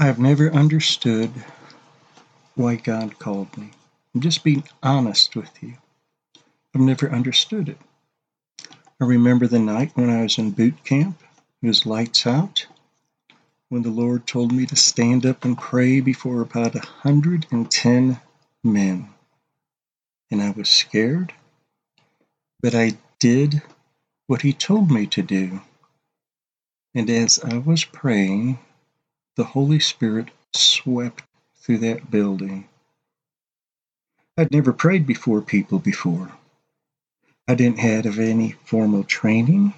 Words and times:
I 0.00 0.04
have 0.04 0.18
never 0.18 0.50
understood 0.50 1.30
why 2.54 2.76
God 2.76 3.18
called 3.18 3.54
me. 3.58 3.72
I'm 4.14 4.22
just 4.22 4.42
being 4.42 4.64
honest 4.82 5.36
with 5.36 5.62
you. 5.62 5.74
I've 6.74 6.80
never 6.80 7.10
understood 7.10 7.68
it. 7.68 7.76
I 8.98 9.04
remember 9.04 9.46
the 9.46 9.58
night 9.58 9.92
when 9.96 10.08
I 10.08 10.22
was 10.22 10.38
in 10.38 10.52
boot 10.52 10.84
camp. 10.84 11.22
It 11.62 11.66
was 11.66 11.84
lights 11.84 12.26
out. 12.26 12.66
When 13.68 13.82
the 13.82 13.90
Lord 13.90 14.26
told 14.26 14.52
me 14.52 14.64
to 14.64 14.74
stand 14.74 15.26
up 15.26 15.44
and 15.44 15.58
pray 15.58 16.00
before 16.00 16.40
about 16.40 16.76
a 16.76 16.78
110 16.78 18.20
men. 18.64 19.08
And 20.30 20.40
I 20.40 20.52
was 20.52 20.70
scared, 20.70 21.34
but 22.62 22.74
I 22.74 22.92
did 23.18 23.60
what 24.28 24.40
He 24.40 24.54
told 24.54 24.90
me 24.90 25.06
to 25.08 25.20
do. 25.20 25.60
And 26.94 27.10
as 27.10 27.38
I 27.44 27.58
was 27.58 27.84
praying, 27.84 28.58
the 29.36 29.44
Holy 29.44 29.80
Spirit 29.80 30.28
swept 30.52 31.22
through 31.56 31.78
that 31.78 32.10
building. 32.10 32.68
I'd 34.36 34.52
never 34.52 34.72
prayed 34.72 35.06
before 35.06 35.42
people 35.42 35.78
before. 35.78 36.32
I 37.46 37.54
didn't 37.54 37.80
have 37.80 38.18
any 38.18 38.52
formal 38.64 39.04
training. 39.04 39.74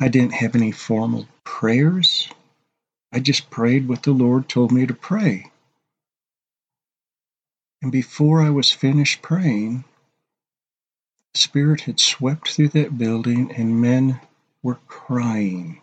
I 0.00 0.08
didn't 0.08 0.34
have 0.34 0.54
any 0.54 0.72
formal 0.72 1.26
prayers. 1.44 2.28
I 3.12 3.20
just 3.20 3.50
prayed 3.50 3.88
what 3.88 4.02
the 4.02 4.12
Lord 4.12 4.48
told 4.48 4.72
me 4.72 4.86
to 4.86 4.94
pray. 4.94 5.50
And 7.82 7.92
before 7.92 8.42
I 8.42 8.50
was 8.50 8.72
finished 8.72 9.22
praying, 9.22 9.84
the 11.32 11.38
Spirit 11.38 11.82
had 11.82 12.00
swept 12.00 12.50
through 12.50 12.68
that 12.70 12.98
building 12.98 13.52
and 13.52 13.80
men 13.80 14.20
were 14.62 14.78
crying. 14.88 15.80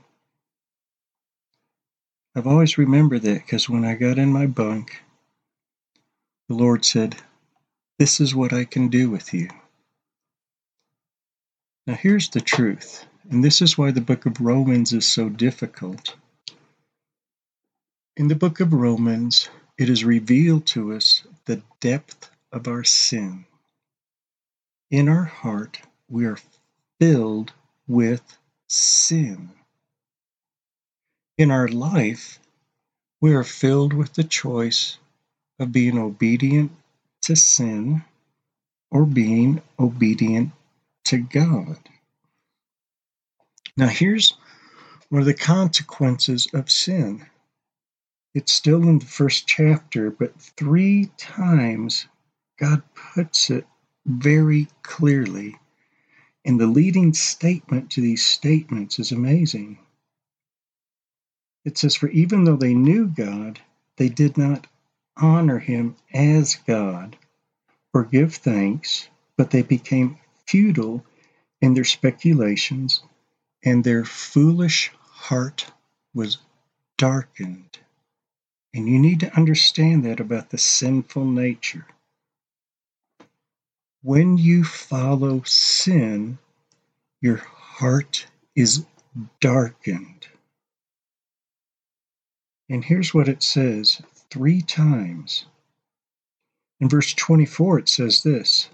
I've 2.35 2.47
always 2.47 2.77
remembered 2.77 3.21
that 3.21 3.45
because 3.45 3.69
when 3.69 3.85
I 3.85 3.95
got 3.95 4.17
in 4.17 4.33
my 4.33 4.45
bunk, 4.45 5.01
the 6.49 6.55
Lord 6.55 6.83
said, 6.83 7.15
This 7.97 8.19
is 8.19 8.35
what 8.35 8.51
I 8.51 8.65
can 8.65 8.89
do 8.89 9.09
with 9.09 9.33
you. 9.33 9.49
Now, 11.87 11.93
here's 11.93 12.29
the 12.29 12.41
truth, 12.41 13.05
and 13.29 13.43
this 13.43 13.61
is 13.61 13.77
why 13.77 13.91
the 13.91 14.01
book 14.01 14.25
of 14.25 14.41
Romans 14.41 14.91
is 14.91 15.07
so 15.07 15.29
difficult. 15.29 16.15
In 18.17 18.27
the 18.27 18.35
book 18.35 18.59
of 18.59 18.73
Romans, 18.73 19.49
it 19.77 19.89
is 19.89 20.03
revealed 20.03 20.65
to 20.67 20.93
us 20.93 21.23
the 21.45 21.61
depth 21.79 22.29
of 22.51 22.67
our 22.67 22.83
sin. 22.83 23.45
In 24.91 25.07
our 25.07 25.25
heart, 25.25 25.79
we 26.09 26.25
are 26.25 26.39
filled 26.99 27.53
with 27.87 28.37
sin. 28.67 29.51
In 31.37 31.51
our 31.51 31.67
life, 31.67 32.39
we 33.19 33.33
are 33.35 33.43
filled 33.43 33.93
with 33.93 34.13
the 34.13 34.23
choice 34.23 34.97
of 35.59 35.73
being 35.73 35.97
obedient 35.97 36.71
to 37.23 37.35
sin 37.35 38.05
or 38.89 39.05
being 39.05 39.61
obedient 39.77 40.51
to 41.05 41.17
God. 41.17 41.77
Now, 43.75 43.87
here's 43.87 44.33
one 45.09 45.21
of 45.21 45.25
the 45.25 45.33
consequences 45.33 46.47
of 46.53 46.71
sin. 46.71 47.25
It's 48.33 48.53
still 48.53 48.83
in 48.83 48.99
the 48.99 49.05
first 49.05 49.45
chapter, 49.45 50.11
but 50.11 50.39
three 50.39 51.11
times 51.17 52.07
God 52.59 52.81
puts 53.13 53.49
it 53.49 53.67
very 54.05 54.67
clearly. 54.83 55.57
And 56.45 56.61
the 56.61 56.67
leading 56.67 57.13
statement 57.13 57.91
to 57.91 58.01
these 58.01 58.25
statements 58.25 58.99
is 58.99 59.11
amazing. 59.11 59.79
It 61.65 61.77
says, 61.77 61.95
For 61.95 62.07
even 62.09 62.43
though 62.45 62.55
they 62.55 62.75
knew 62.75 63.07
God, 63.07 63.59
they 63.97 64.09
did 64.09 64.37
not 64.37 64.67
honor 65.17 65.59
him 65.59 65.95
as 66.13 66.55
God 66.67 67.17
or 67.93 68.03
give 68.03 68.35
thanks, 68.35 69.09
but 69.37 69.51
they 69.51 69.63
became 69.63 70.19
futile 70.45 71.03
in 71.61 71.73
their 71.73 71.83
speculations, 71.85 73.01
and 73.63 73.83
their 73.83 74.05
foolish 74.05 74.91
heart 74.99 75.71
was 76.13 76.37
darkened. 76.97 77.79
And 78.73 78.87
you 78.87 78.99
need 78.99 79.21
to 79.21 79.35
understand 79.35 80.05
that 80.05 80.19
about 80.19 80.49
the 80.49 80.57
sinful 80.57 81.25
nature. 81.25 81.87
When 84.03 84.37
you 84.37 84.63
follow 84.63 85.41
sin, 85.43 86.37
your 87.21 87.37
heart 87.37 88.27
is 88.55 88.85
darkened. 89.39 90.27
And 92.69 92.83
here's 92.83 93.13
what 93.13 93.27
it 93.27 93.43
says 93.43 94.01
three 94.29 94.61
times. 94.61 95.45
In 96.79 96.89
verse 96.89 97.13
24, 97.13 97.79
it 97.79 97.89
says 97.89 98.23
this 98.23 98.69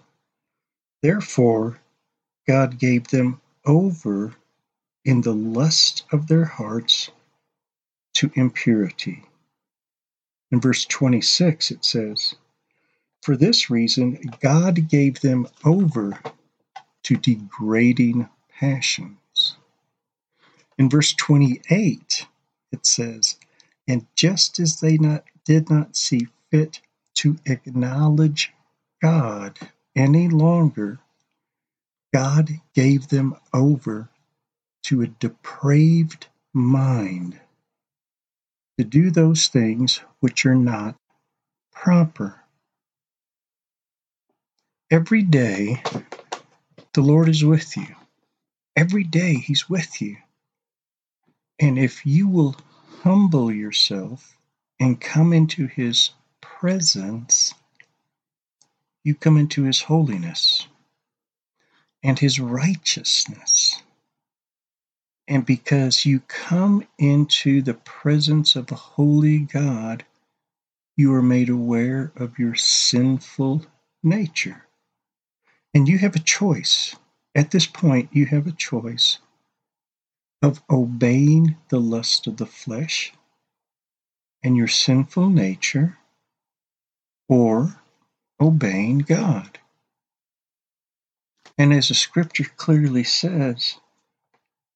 Therefore, 1.02 1.79
God 2.47 2.79
gave 2.79 3.09
them 3.09 3.41
over 3.66 4.35
in 5.03 5.22
the 5.22 5.34
lust 5.34 6.03
of 6.12 6.28
their 6.28 6.46
hearts 6.46 7.09
to 8.13 8.31
impurity. 8.35 9.24
In 10.52 10.59
verse 10.59 10.85
26, 10.85 11.72
it 11.72 11.85
says, 11.85 12.35
For 13.22 13.35
this 13.38 13.69
reason, 13.69 14.19
God 14.41 14.90
gave 14.90 15.22
them 15.22 15.47
over 15.63 16.19
to 17.03 17.16
degrading 17.16 18.29
passions. 18.59 19.56
In 20.78 20.90
verse 20.90 21.13
28, 21.13 22.28
it 22.72 22.85
says, 22.85 23.38
and 23.91 24.07
just 24.16 24.57
as 24.62 24.79
they 24.79 24.97
not, 24.97 25.25
did 25.44 25.69
not 25.69 25.97
see 25.97 26.29
fit 26.50 26.79
to 27.16 27.35
acknowledge 27.46 28.53
God 29.02 29.59
any 29.97 30.29
longer, 30.29 31.00
God 32.13 32.50
gave 32.74 33.09
them 33.09 33.35
over 33.53 34.09
to 34.85 35.02
a 35.02 35.07
depraved 35.07 36.28
mind 36.53 37.38
to 38.78 38.85
do 38.85 39.12
those 39.12 39.47
things 39.47 40.00
which 40.22 40.46
are 40.46 40.56
not 40.56 40.96
proper. 41.73 42.41
Every 44.90 45.23
day, 45.23 45.84
the 46.94 47.02
Lord 47.02 47.28
is 47.29 47.44
with 47.44 47.75
you. 47.75 47.88
Every 48.78 49.03
day, 49.03 49.35
He's 49.35 49.69
with 49.69 50.02
you. 50.02 50.18
And 51.59 51.78
if 51.78 52.06
you 52.06 52.29
will 52.29 52.56
humble 53.03 53.51
yourself 53.51 54.38
and 54.79 55.01
come 55.01 55.34
into 55.34 55.67
His 55.67 56.12
presence, 56.41 57.53
you 59.03 59.16
come 59.16 59.38
into 59.38 59.63
His 59.63 59.81
holiness 59.81 60.67
and 62.03 62.19
His 62.19 62.40
righteousness. 62.40 63.81
And 65.28 65.45
because 65.45 66.06
you 66.06 66.19
come 66.28 66.85
into 67.00 67.61
the 67.61 67.73
presence 67.73 68.56
of 68.56 68.72
a 68.72 68.75
holy 68.75 69.40
God, 69.40 70.06
you 70.97 71.13
are 71.13 71.22
made 71.23 71.50
aware 71.50 72.11
of 72.16 72.38
your 72.38 72.56
sinful 72.56 73.66
nature. 74.03 74.66
And 75.73 75.88
you 75.88 75.97
have 76.00 76.16
a 76.16 76.19
choice. 76.19 76.95
At 77.34 77.51
this 77.51 77.66
point, 77.66 78.09
you 78.11 78.25
have 78.28 78.45
a 78.45 78.51
choice 78.51 79.19
of 80.41 80.62
obeying 80.69 81.57
the 81.69 81.79
lust 81.79 82.28
of 82.28 82.38
the 82.38 82.46
flesh 82.46 83.13
and 84.44 84.57
your 84.57 84.68
sinful 84.68 85.29
nature 85.29 85.97
or 87.29 87.75
obeying 88.41 89.00
God. 89.00 89.59
And 91.57 91.74
as 91.74 91.90
the 91.90 91.96
scripture 91.96 92.47
clearly 92.57 93.03
says, 93.03 93.75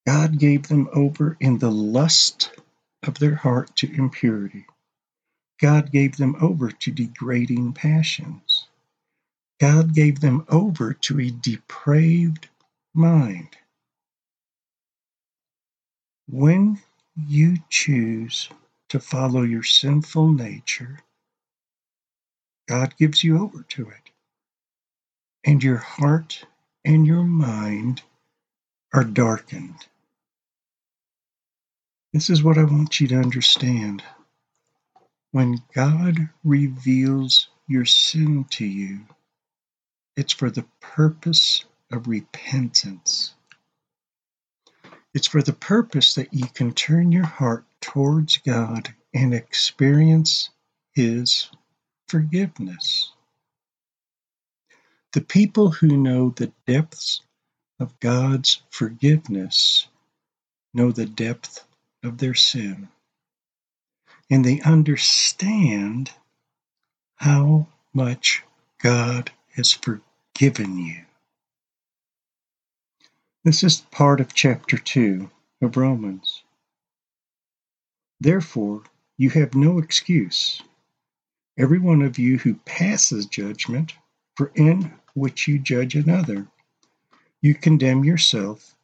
God 0.08 0.40
gave 0.40 0.68
them 0.68 0.90
over 0.94 1.38
in 1.40 1.60
the 1.60 1.72
lust 1.72 2.52
of 3.04 3.20
their 3.20 3.36
heart 3.36 3.76
to 3.78 3.94
impurity. 3.94 4.66
God 5.62 5.92
gave 5.92 6.18
them 6.18 6.36
over 6.42 6.72
to 6.72 6.92
degrading 6.92 7.74
passions. 7.74 8.68
God 9.60 9.94
gave 9.96 10.20
them 10.22 10.46
over 10.50 10.94
to 10.94 11.20
a 11.22 11.32
depraved 11.32 12.50
mind. 12.94 13.58
When 16.36 16.82
you 17.16 17.60
choose 17.70 18.50
to 18.90 19.00
follow 19.00 19.44
your 19.44 19.64
sinful 19.64 20.34
nature, 20.34 21.00
God 22.68 22.94
gives 22.98 23.24
you 23.24 23.42
over 23.42 23.64
to 23.70 23.88
it. 23.88 24.10
And 25.46 25.64
your 25.64 25.78
heart 25.78 26.46
and 26.84 27.08
your 27.08 27.24
mind 27.24 28.02
are 28.94 29.06
darkened. 29.06 29.88
This 32.12 32.30
is 32.30 32.44
what 32.44 32.58
I 32.58 32.66
want 32.66 33.00
you 33.00 33.08
to 33.08 33.16
understand. 33.16 34.04
When 35.32 35.64
God 35.74 36.18
reveals 36.44 37.48
your 37.66 37.86
sin 37.86 38.44
to 38.50 38.66
you, 38.66 39.06
it's 40.18 40.34
for 40.34 40.50
the 40.52 40.66
purpose 40.82 41.64
of 41.94 42.10
repentance. 42.10 43.36
It's 45.16 45.28
for 45.28 45.42
the 45.42 45.54
purpose 45.54 46.16
that 46.16 46.34
you 46.34 46.46
can 46.48 46.74
turn 46.74 47.14
your 47.14 47.26
heart 47.26 47.66
towards 47.80 48.38
God 48.38 48.94
and 49.14 49.34
experience 49.34 50.50
His 50.94 51.50
forgiveness. 52.10 53.14
The 55.14 55.22
people 55.22 55.72
who 55.72 55.96
know 55.96 56.32
the 56.32 56.52
depths 56.68 57.22
of 57.80 57.98
God's 58.02 58.62
forgiveness 58.70 59.88
know 60.74 60.92
the 60.92 61.06
depth 61.06 61.66
of 62.04 62.18
their 62.18 62.36
sin. 62.36 62.90
And 64.30 64.44
they 64.44 64.60
understand 64.62 66.12
how 67.16 67.68
much 67.94 68.44
God 68.80 69.32
has 69.56 69.72
forgiven 69.72 70.78
you. 70.78 71.06
This 73.46 73.64
is 73.64 73.82
part 73.92 74.20
of 74.20 74.34
chapter 74.34 74.76
2 74.76 75.30
of 75.62 75.78
Romans. 75.78 76.42
Therefore, 78.20 78.82
you 79.18 79.30
have 79.30 79.54
no 79.54 79.78
excuse, 79.78 80.64
every 81.56 81.78
one 81.78 82.02
of 82.02 82.18
you 82.18 82.40
who 82.40 82.56
passes 82.66 83.28
judgment, 83.28 83.94
for 84.36 84.52
in 84.56 84.96
which 85.14 85.48
you 85.48 85.60
judge 85.60 85.94
another, 85.94 86.48
you 87.40 87.54
condemn 87.54 88.04
yourself, 88.04 88.76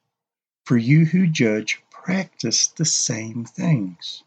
for 0.63 0.77
you 0.77 1.05
who 1.05 1.25
judge 1.25 1.81
practice 1.89 2.67
the 2.67 2.85
same 2.85 3.45
things. 3.45 4.23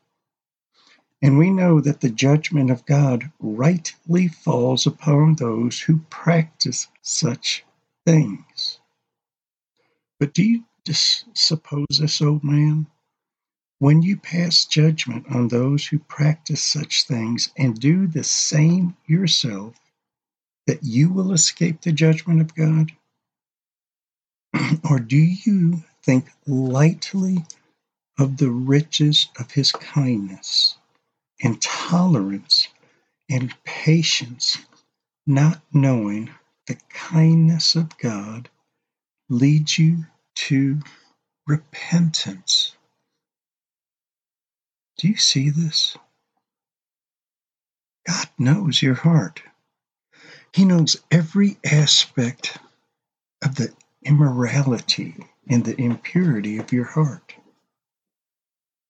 And 1.23 1.39
we 1.39 1.49
know 1.49 1.81
that 1.81 2.01
the 2.01 2.11
judgment 2.11 2.73
of 2.73 2.87
God 2.87 3.31
rightly 3.39 4.27
falls 4.27 4.85
upon 4.85 5.37
those 5.37 5.79
who 5.83 6.01
practice 6.11 6.89
such 7.03 7.65
things. 8.05 8.81
But 10.21 10.35
do 10.35 10.43
you 10.43 10.65
just 10.87 11.27
suppose 11.35 11.87
this, 11.99 12.23
old 12.23 12.45
man? 12.45 12.87
When 13.81 14.03
you 14.03 14.17
pass 14.17 14.65
judgment 14.65 15.27
on 15.29 15.49
those 15.49 15.87
who 15.87 15.99
practice 15.99 16.63
such 16.63 17.05
things 17.07 17.51
and 17.57 17.79
do 17.79 18.07
the 18.07 18.25
same 18.25 18.97
yourself, 19.07 19.77
that 20.67 20.85
you 20.85 21.11
will 21.11 21.33
escape 21.33 21.83
the 21.83 21.93
judgment 21.93 22.41
of 22.41 22.55
God? 22.55 22.93
or 24.91 24.99
do 25.01 25.19
you 25.19 25.83
think 26.03 26.31
lightly 26.47 27.45
of 28.19 28.37
the 28.39 28.51
riches 28.51 29.29
of 29.39 29.51
his 29.53 29.73
kindness 29.73 30.79
and 31.43 31.61
tolerance 31.63 32.69
and 33.31 33.55
patience, 33.65 34.59
not 35.27 35.63
knowing 35.73 36.31
the 36.67 36.77
kindness 36.91 37.77
of 37.77 37.97
God 37.99 38.49
leads 39.29 39.79
you 39.79 40.07
to 40.35 40.81
repentance. 41.47 42.77
Do 44.99 45.09
you 45.09 45.17
see 45.17 45.51
this? 45.51 45.97
God 48.07 48.29
knows 48.39 48.83
your 48.83 48.95
heart. 48.95 49.43
He 50.53 50.65
knows 50.65 50.97
every 51.11 51.59
aspect 51.65 52.59
of 53.43 53.57
the 53.57 53.75
immorality 54.05 55.17
and 55.49 55.65
the 55.65 55.81
impurity 55.81 56.59
of 56.59 56.73
your 56.73 56.85
heart. 56.85 57.35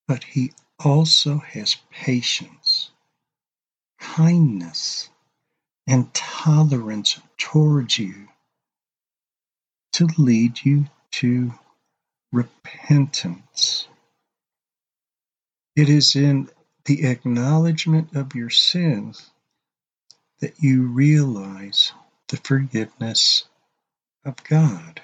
But 0.09 0.25
He 0.25 0.53
also 0.85 1.39
has 1.39 1.77
patience, 1.91 2.91
kindness, 4.01 5.09
and 5.87 6.13
tolerance 6.15 7.21
towards 7.39 7.99
you 7.99 8.29
to 9.95 10.09
lead 10.19 10.65
you 10.65 10.87
to 11.13 11.53
repentance. 12.33 13.89
It 15.77 15.89
is 15.89 16.17
in 16.17 16.49
the 16.85 17.07
acknowledgement 17.07 18.17
of 18.17 18.35
your 18.35 18.51
sins 18.51 19.31
that 20.41 20.55
you 20.61 20.89
realize 20.89 21.93
the 22.29 22.37
forgiveness 22.39 23.45
of 24.25 24.43
God. 24.45 25.01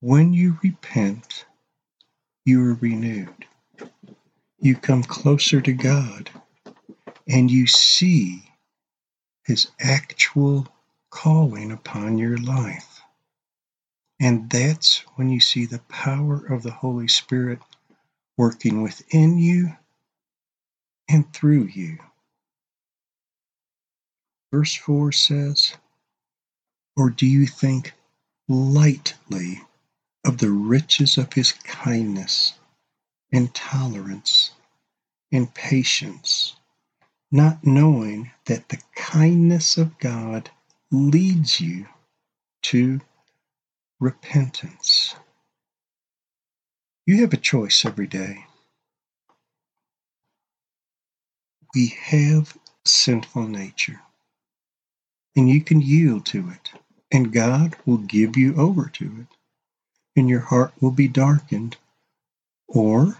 When 0.00 0.32
you 0.34 0.58
repent, 0.62 1.46
you 2.44 2.62
are 2.64 2.74
renewed. 2.74 3.46
You 4.58 4.76
come 4.76 5.02
closer 5.02 5.60
to 5.60 5.72
God 5.72 6.30
and 7.28 7.50
you 7.50 7.66
see 7.66 8.44
His 9.46 9.70
actual 9.80 10.68
calling 11.10 11.72
upon 11.72 12.18
your 12.18 12.38
life. 12.38 13.00
And 14.20 14.50
that's 14.50 15.00
when 15.16 15.30
you 15.30 15.40
see 15.40 15.66
the 15.66 15.80
power 15.88 16.44
of 16.46 16.62
the 16.62 16.72
Holy 16.72 17.08
Spirit 17.08 17.60
working 18.36 18.82
within 18.82 19.38
you 19.38 19.76
and 21.08 21.32
through 21.32 21.64
you. 21.74 21.98
Verse 24.52 24.74
4 24.74 25.12
says, 25.12 25.74
Or 26.96 27.10
do 27.10 27.26
you 27.26 27.46
think 27.46 27.94
lightly 28.48 29.62
of 30.26 30.38
the 30.38 30.50
riches 30.50 31.18
of 31.18 31.32
his 31.32 31.52
kindness 31.52 32.54
and 33.32 33.54
tolerance 33.54 34.52
and 35.32 35.52
patience, 35.54 36.56
not 37.32 37.64
knowing 37.64 38.30
that 38.46 38.68
the 38.70 38.80
kindness 38.96 39.78
of 39.78 39.98
God 39.98 40.50
leads 40.92 41.60
you 41.60 41.86
to 42.64 43.00
repentance? 44.00 45.16
You 47.06 47.22
have 47.22 47.32
a 47.34 47.38
choice 47.38 47.84
every 47.84 48.06
day. 48.08 48.46
We 51.74 51.88
have 52.04 52.56
sinful 52.86 53.48
nature 53.48 54.00
and 55.36 55.48
you 55.48 55.62
can 55.62 55.80
yield 55.80 56.26
to 56.26 56.50
it, 56.50 56.72
and 57.10 57.32
God 57.32 57.76
will 57.86 57.98
give 57.98 58.36
you 58.36 58.56
over 58.56 58.90
to 58.94 59.04
it, 59.20 59.26
and 60.16 60.28
your 60.28 60.40
heart 60.40 60.72
will 60.80 60.90
be 60.90 61.08
darkened. 61.08 61.76
Or 62.68 63.18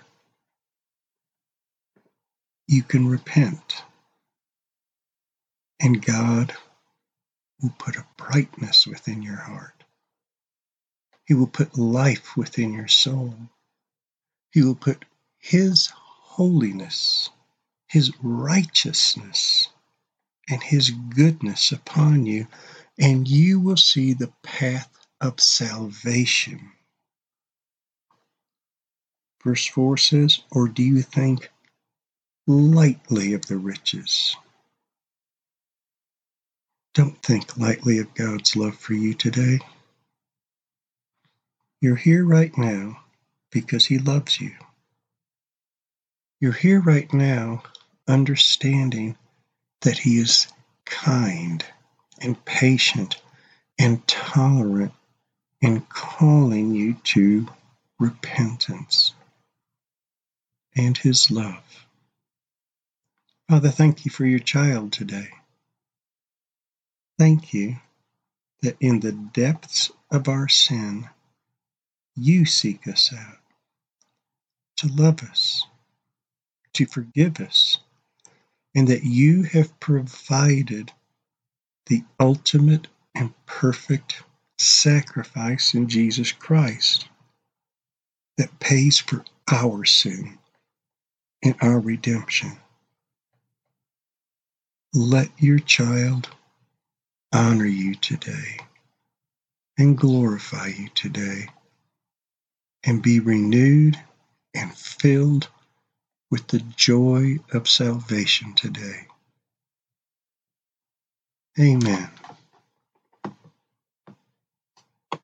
you 2.69 2.83
can 2.83 3.09
repent, 3.09 3.85
and 5.81 6.05
God 6.05 6.55
will 7.63 7.75
put 7.79 7.97
a 7.97 8.07
brightness 8.17 8.87
within 8.87 9.23
your 9.23 9.37
heart. 9.37 9.85
He 11.25 11.35
will 11.35 11.47
put 11.47 11.79
life 11.79 12.37
within 12.37 12.73
your 12.73 12.89
soul. 12.89 13.35
He 14.53 14.63
will 14.63 14.75
put 14.75 15.05
His 15.39 15.91
holiness, 15.95 17.31
His 17.89 18.13
righteousness, 18.23 19.69
and 20.51 20.63
his 20.63 20.91
goodness 20.91 21.73
upon 21.73 22.27
you, 22.27 22.47
and 22.99 23.27
you 23.29 23.61
will 23.61 23.77
see 23.77 24.13
the 24.13 24.33
path 24.43 24.91
of 25.21 25.41
salvation. 25.41 26.73
Verse 29.45 29.67
4 29.67 29.97
says, 29.97 30.41
Or 30.51 30.69
do 30.69 30.83
you 30.83 31.03
think 31.03 31.51
lightly 32.47 33.33
of 33.33 33.47
the 33.47 33.57
riches? 33.57 34.37
Don't 36.95 37.23
think 37.23 37.57
lightly 37.57 37.99
of 37.99 38.15
God's 38.15 38.57
love 38.57 38.77
for 38.77 38.95
you 38.95 39.15
today. 39.15 39.61
You're 41.81 41.97
here 41.97 42.25
right 42.25 42.57
now 42.59 43.01
because 43.53 43.87
He 43.87 43.99
loves 43.99 44.41
you. 44.41 44.53
You're 46.41 46.53
here 46.53 46.81
right 46.81 47.13
now 47.13 47.63
understanding 48.09 49.17
that 49.83 49.99
He 49.99 50.19
is 50.19 50.49
kind 50.85 51.65
and 52.21 52.45
patient 52.45 53.21
and 53.79 54.07
tolerant 54.07 54.93
in 55.61 55.83
calling 55.83 56.75
you 56.75 56.95
to 57.05 57.47
repentance 57.99 59.15
and 60.77 60.99
His 60.99 61.31
love. 61.31 61.87
Father, 63.49 63.71
thank 63.71 64.05
you 64.05 64.11
for 64.11 64.27
your 64.27 64.39
child 64.41 64.93
today. 64.93 65.29
Thank 67.21 67.53
you 67.53 67.77
that 68.63 68.79
in 68.81 69.01
the 69.01 69.13
depths 69.13 69.93
of 70.11 70.27
our 70.27 70.49
sin, 70.49 71.07
you 72.17 72.47
seek 72.47 72.89
us 72.89 73.13
out 73.13 73.37
to 74.79 74.89
love 74.89 75.23
us, 75.25 75.67
to 76.73 76.87
forgive 76.87 77.39
us, 77.39 77.77
and 78.75 78.89
that 78.89 79.05
you 79.05 79.43
have 79.43 79.79
provided 79.81 80.95
the 81.89 82.05
ultimate 82.19 82.89
and 83.15 83.35
perfect 83.45 84.23
sacrifice 84.57 85.75
in 85.75 85.89
Jesus 85.91 86.33
Christ 86.33 87.07
that 88.39 88.61
pays 88.61 88.99
for 88.99 89.27
our 89.53 89.85
sin 89.85 90.39
and 91.43 91.55
our 91.61 91.81
redemption. 91.81 92.53
Let 94.95 95.29
your 95.37 95.59
child 95.59 96.31
honor 97.33 97.67
you 97.67 97.95
today 97.95 98.59
and 99.79 99.97
glorify 99.97 100.67
you 100.67 100.89
today 100.95 101.49
and 102.85 103.03
be 103.03 103.21
renewed 103.21 103.99
and 104.55 104.73
filled 104.75 105.49
with 106.31 106.47
the 106.49 106.61
joy 106.77 107.39
of 107.53 107.69
salvation 107.69 108.55
today. 108.55 109.07
Amen. 111.59 112.11